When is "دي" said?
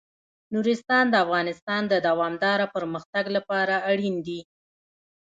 4.27-4.39